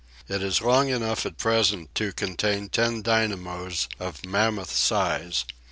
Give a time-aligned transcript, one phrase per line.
[0.27, 5.45] It is long enough at present to contain ten dynamos of mammoth size.